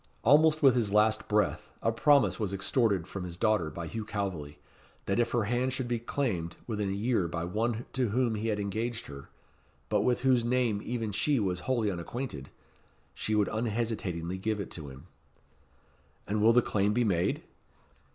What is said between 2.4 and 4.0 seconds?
extorted from his daughter by